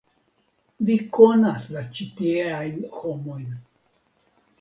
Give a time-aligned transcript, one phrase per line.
[0.85, 3.53] Vi konas la ĉi-tieajn homojn.